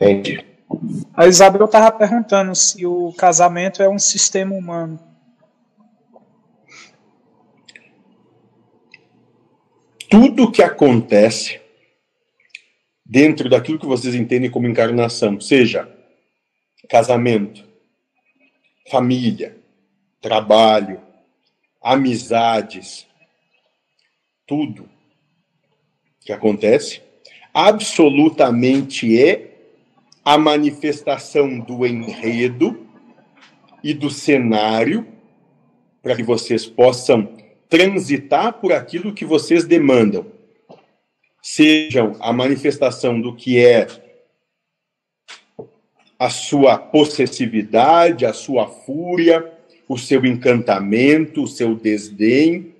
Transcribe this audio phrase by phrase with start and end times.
[0.00, 0.46] Entendi.
[1.12, 5.00] A Isabel estava perguntando se o casamento é um sistema humano.
[10.08, 11.60] Tudo que acontece
[13.04, 15.88] dentro daquilo que vocês entendem como encarnação, seja
[16.88, 17.66] casamento,
[18.90, 19.56] família,
[20.20, 21.00] trabalho,
[21.82, 23.06] amizades,
[24.46, 24.88] tudo
[26.20, 27.02] que acontece,
[27.52, 29.47] absolutamente é
[30.28, 32.86] a manifestação do enredo
[33.82, 35.06] e do cenário
[36.02, 37.34] para que vocês possam
[37.66, 40.26] transitar por aquilo que vocês demandam.
[41.40, 43.86] Sejam a manifestação do que é
[46.18, 49.50] a sua possessividade, a sua fúria,
[49.88, 52.74] o seu encantamento, o seu desdém,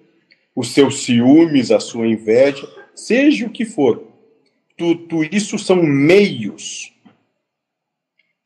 [0.55, 4.05] os seus ciúmes, a sua inveja, seja o que for.
[4.77, 6.93] Tudo isso são meios.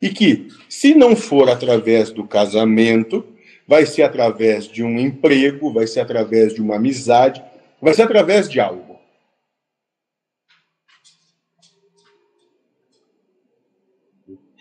[0.03, 3.25] E que, se não for através do casamento,
[3.65, 7.41] vai ser através de um emprego, vai ser através de uma amizade,
[7.81, 8.99] vai ser através de algo.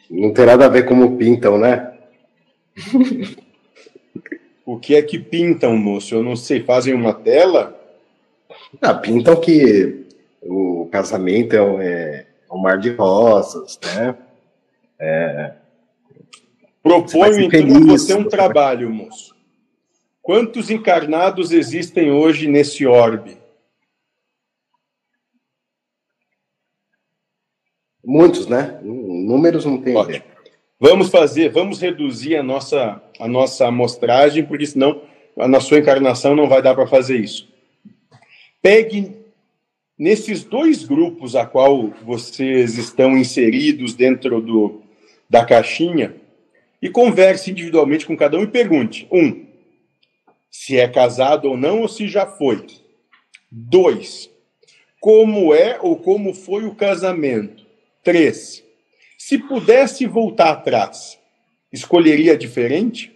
[0.08, 1.92] Não tem nada a ver como pintam, né?
[4.64, 6.14] O que é que pintam, moço?
[6.14, 6.62] Eu não sei.
[6.62, 7.76] Fazem uma tela?
[8.80, 10.06] Ah, pintam que
[10.40, 14.16] o casamento é um, é um mar de rosas, né?
[15.04, 15.54] É...
[16.80, 19.34] Proponho então feliz, você um trabalho, moço.
[20.20, 23.36] Quantos encarnados existem hoje nesse orbe?
[28.04, 28.78] Muitos, né?
[28.82, 30.24] Números não tem ideia.
[30.78, 35.02] Vamos fazer, vamos reduzir a nossa, a nossa amostragem, porque senão
[35.36, 37.48] na sua encarnação não vai dar para fazer isso.
[38.60, 39.16] Pegue
[39.98, 44.81] nesses dois grupos a qual vocês estão inseridos dentro do,
[45.32, 46.14] da caixinha
[46.82, 49.46] e converse individualmente com cada um e pergunte: um,
[50.50, 52.66] se é casado ou não ou se já foi.
[53.50, 54.30] Dois,
[55.00, 57.64] como é ou como foi o casamento.
[58.04, 58.62] Três,
[59.16, 61.18] se pudesse voltar atrás,
[61.72, 63.10] escolheria diferente?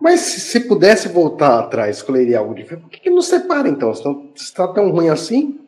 [0.00, 2.82] Mas se pudesse voltar atrás, escolheria algo diferente.
[2.82, 3.94] Por que, que não separa então?
[3.94, 4.02] Se
[4.34, 5.60] está tão ruim assim?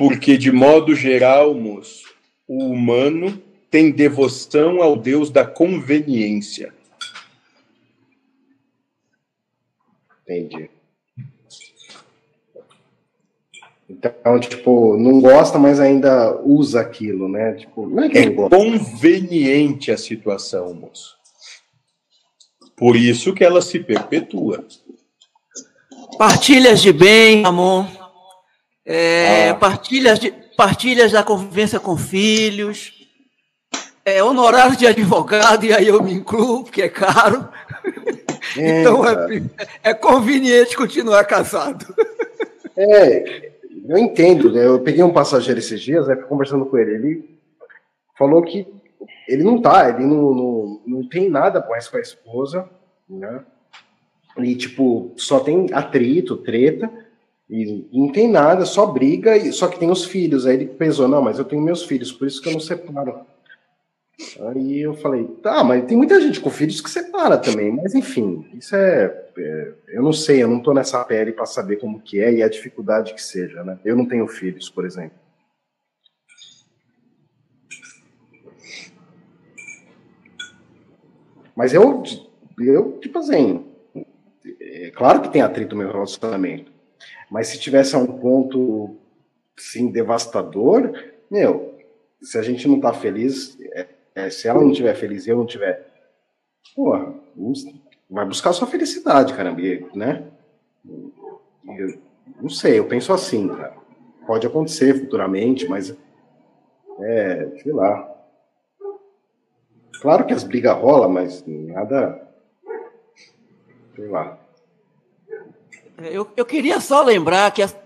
[0.00, 2.08] Porque, de modo geral, moço,
[2.48, 3.38] o humano
[3.70, 6.72] tem devoção ao Deus da conveniência.
[10.22, 10.70] Entendi.
[13.90, 17.52] Então, tipo, não gosta, mas ainda usa aquilo, né?
[17.56, 21.14] Tipo, não é que é conveniente a situação, moço.
[22.74, 24.64] Por isso que ela se perpetua.
[26.16, 28.00] Partilhas de bem, amor.
[28.92, 29.54] É, ah.
[29.54, 32.92] partilhas, de, partilhas da convivência com filhos.
[34.04, 37.48] É, honorário de advogado, e aí eu me incluo, porque é caro.
[38.56, 39.42] É, então é,
[39.82, 41.94] é conveniente continuar casado.
[42.76, 43.52] É,
[43.86, 44.66] eu entendo, né?
[44.66, 47.40] Eu peguei um passageiro esses dias, né, conversando com ele, ele
[48.16, 48.66] falou que
[49.28, 52.68] ele não tá, ele não, não, não tem nada mais com a esposa,
[53.08, 53.44] né?
[54.38, 56.90] E, tipo, só tem atrito, treta,
[57.50, 60.46] e não tem nada, só briga, e só que tem os filhos.
[60.46, 63.26] Aí ele pensou, não, mas eu tenho meus filhos, por isso que eu não separo.
[64.48, 68.46] Aí eu falei, tá, mas tem muita gente com filhos que separa também, mas enfim,
[68.54, 72.20] isso é, é eu não sei, eu não tô nessa pele para saber como que
[72.20, 73.78] é e a dificuldade que seja, né?
[73.84, 75.18] Eu não tenho filhos, por exemplo.
[81.56, 82.02] Mas eu,
[82.60, 83.66] eu tipo assim,
[84.60, 86.70] é claro que tem atrito no meu relacionamento,
[87.30, 88.96] mas se tivesse um ponto,
[89.56, 90.92] sim, devastador,
[91.30, 91.78] meu,
[92.20, 95.36] se a gente não tá feliz, é, é, se ela não estiver feliz e eu
[95.36, 95.86] não tiver,
[96.74, 97.14] porra,
[98.10, 99.60] vai buscar sua felicidade, caramba,
[99.94, 100.26] né?
[101.78, 102.00] Eu,
[102.40, 103.78] não sei, eu penso assim, cara.
[104.26, 105.96] Pode acontecer futuramente, mas
[107.00, 108.08] é, sei lá.
[110.00, 112.28] Claro que as brigas rolam, mas nada.
[113.94, 114.38] Sei lá.
[116.04, 117.80] Eu, eu queria só lembrar que essa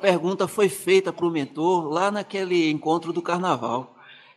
[0.00, 3.96] pergunta foi feita para o mentor lá naquele encontro do carnaval.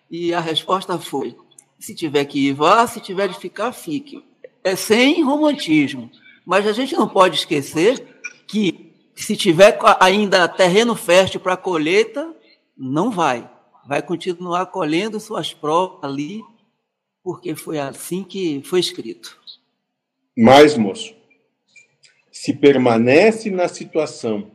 [0.09, 1.35] E a resposta foi:
[1.79, 4.23] se tiver que ir, vá, se tiver de ficar, fique.
[4.63, 6.09] É sem romantismo.
[6.45, 12.35] Mas a gente não pode esquecer que se tiver ainda terreno fértil para colheita,
[12.77, 13.49] não vai.
[13.87, 16.43] Vai continuar colhendo suas provas ali,
[17.23, 19.37] porque foi assim que foi escrito.
[20.37, 21.13] Mais, moço.
[22.35, 24.51] Se permanece na situação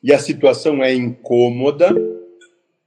[0.00, 1.92] e a situação é incômoda,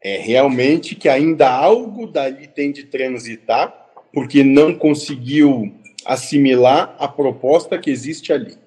[0.01, 5.73] é realmente que ainda algo dali tem de transitar, porque não conseguiu
[6.05, 8.57] assimilar a proposta que existe ali.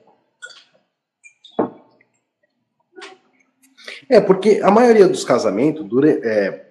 [4.10, 6.10] É, porque a maioria dos casamentos dura.
[6.22, 6.66] É,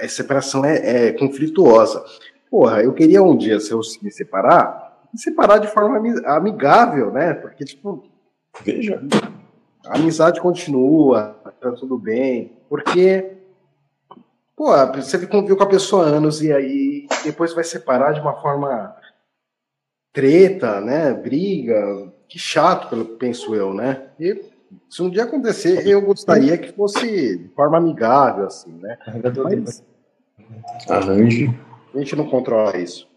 [0.00, 2.04] a separação é, é, conflituosa.
[2.48, 7.34] Porra, eu queria um dia, se eu me separar, me separar de forma amigável, né?
[7.34, 8.16] Porque, tipo.
[8.64, 9.02] Veja.
[9.86, 12.52] A amizade continua, tá tudo bem.
[12.68, 13.32] Porque.
[14.56, 18.40] Pô, você conviveu com a pessoa há anos e aí depois vai separar de uma
[18.40, 18.94] forma
[20.12, 21.14] treta, né?
[21.14, 22.12] Briga.
[22.28, 24.08] Que chato, penso eu, né?
[24.18, 24.44] E
[24.90, 28.98] se um dia acontecer, eu gostaria que fosse de forma amigável, assim, né?
[29.62, 29.82] Mas
[30.88, 31.58] arranje.
[31.94, 33.08] A gente não controla isso.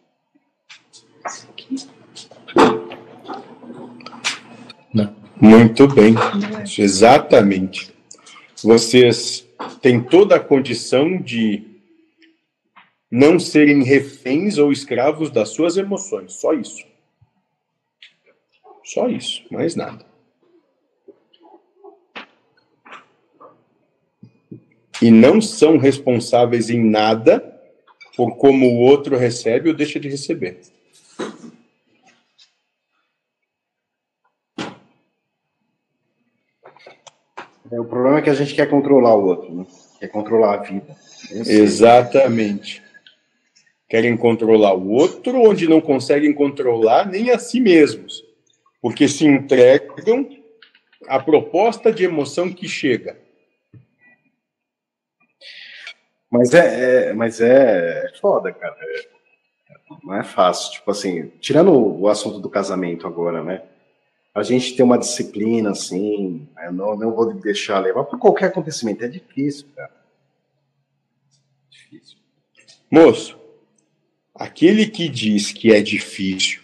[4.93, 5.13] Não.
[5.41, 6.13] Muito bem,
[6.77, 7.91] exatamente.
[8.63, 9.45] Vocês
[9.81, 11.63] têm toda a condição de
[13.09, 16.85] não serem reféns ou escravos das suas emoções, só isso.
[18.83, 20.11] Só isso, mais nada.
[25.01, 27.43] e não são responsáveis em nada
[28.15, 30.59] por como o outro recebe ou deixa de receber.
[37.79, 39.65] O problema é que a gente quer controlar o outro, né?
[39.99, 40.95] quer controlar a vida.
[41.31, 42.83] Exatamente.
[43.87, 48.23] Querem controlar o outro, onde não conseguem controlar nem a si mesmos,
[48.81, 50.27] porque se entregam
[51.07, 53.17] à proposta de emoção que chega.
[56.29, 58.77] Mas é, é, mas é foda, cara.
[58.81, 59.05] É,
[60.03, 60.71] não é fácil.
[60.71, 63.61] Tipo assim, tirando o assunto do casamento agora, né?
[64.33, 69.03] A gente tem uma disciplina, assim, eu não, não vou deixar levar por qualquer acontecimento.
[69.03, 69.91] É difícil, cara.
[71.69, 72.17] Difícil.
[72.89, 73.37] Moço,
[74.33, 76.61] aquele que diz que é difícil,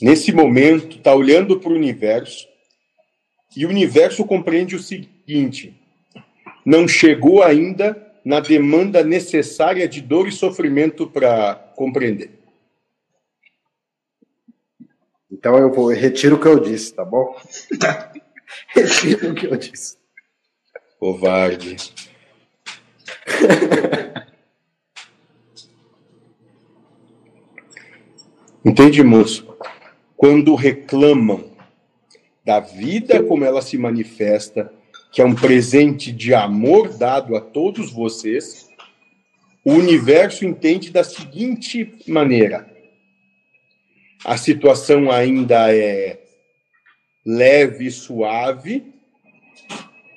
[0.00, 2.48] nesse momento, está olhando para o universo
[3.54, 5.78] e o universo compreende o seguinte:
[6.64, 12.41] não chegou ainda na demanda necessária de dor e sofrimento para compreender.
[15.42, 17.36] Então eu vou retiro o que eu disse, tá bom?
[18.72, 19.96] retiro o que eu disse.
[21.00, 21.76] Covarde.
[28.64, 29.56] Entende, moço?
[30.16, 31.50] Quando reclamam
[32.44, 34.72] da vida como ela se manifesta
[35.10, 38.68] que é um presente de amor dado a todos vocês,
[39.64, 42.71] o universo entende da seguinte maneira:
[44.24, 46.18] a situação ainda é
[47.24, 48.84] leve e suave,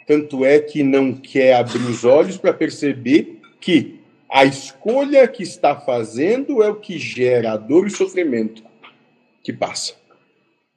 [0.07, 3.99] tanto é que não quer abrir os olhos para perceber que
[4.29, 8.63] a escolha que está fazendo é o que gera a dor e o sofrimento
[9.43, 9.93] que passa.